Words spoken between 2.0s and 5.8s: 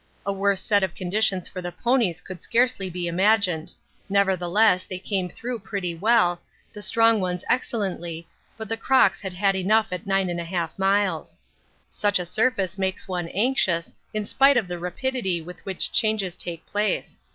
could scarcely be imagined. Nevertheless they came through